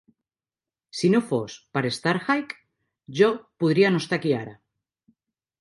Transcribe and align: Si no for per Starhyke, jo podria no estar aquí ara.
Si 1.01 1.11
no 1.15 1.19
for 1.31 1.57
per 1.77 1.83
Starhyke, 1.99 2.59
jo 3.21 3.29
podria 3.65 3.93
no 3.95 4.03
estar 4.05 4.21
aquí 4.23 4.37
ara. 4.43 4.57